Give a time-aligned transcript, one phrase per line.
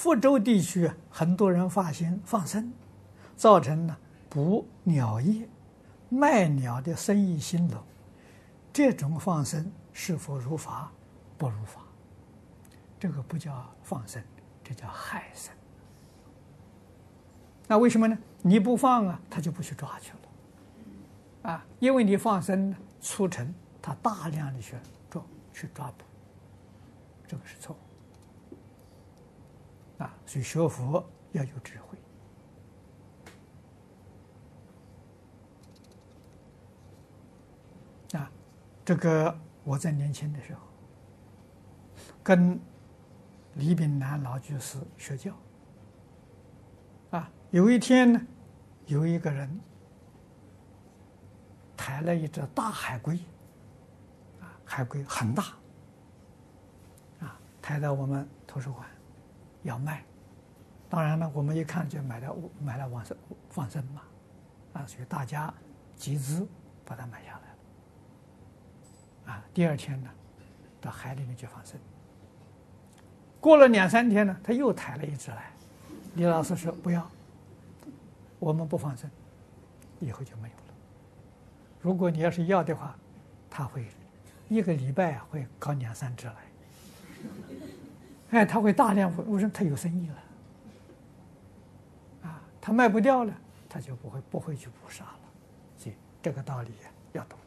[0.00, 2.72] 福州地区很多人发心放生，
[3.36, 3.98] 造成了
[4.30, 5.46] 捕鸟业、
[6.08, 7.78] 卖鸟的生意兴隆。
[8.72, 10.90] 这种放生是否如法？
[11.36, 11.82] 不如法。
[12.98, 14.24] 这个不叫放生，
[14.64, 15.54] 这叫害生。
[17.68, 18.16] 那为什么呢？
[18.40, 21.50] 你不放啊，他就不去抓去了。
[21.52, 24.76] 啊，因为你放生促成他大量的去
[25.10, 25.22] 抓
[25.52, 26.04] 去抓捕，
[27.28, 27.89] 这个是错误。
[30.30, 31.98] 所以学佛要有智慧。
[38.16, 38.30] 啊，
[38.84, 40.60] 这个我在年轻的时候，
[42.22, 42.60] 跟
[43.54, 45.34] 李炳南老居士学教。
[47.10, 48.20] 啊，有一天呢，
[48.86, 49.60] 有一个人
[51.76, 53.18] 抬了一只大海龟，
[54.40, 55.42] 啊，海龟很大，
[57.18, 58.88] 啊，抬到我们图书馆。
[59.62, 60.02] 要卖，
[60.90, 63.16] 当然了，我们一看就买了，买了往生
[63.48, 64.02] 放生嘛，
[64.72, 65.54] 啊，所以大家
[65.94, 66.44] 集资
[66.84, 70.10] 把它买下来了，啊，第二天呢，
[70.80, 71.78] 到海里面去放生。
[73.40, 75.52] 过了两三天呢，他又抬了一只来，
[76.16, 77.08] 李老师说不要，
[78.40, 79.08] 我们不放生，
[80.00, 80.74] 以后就没有了。
[81.80, 82.96] 如果你要是要的话，
[83.48, 83.86] 他会
[84.48, 86.34] 一个礼拜会搞两三只来。
[88.30, 90.16] 哎，他会大量，我说他有生意了，
[92.22, 93.34] 啊，他卖不掉了，
[93.68, 95.20] 他就不会不会去捕杀了，
[95.76, 96.70] 所以这个道理
[97.12, 97.38] 要懂。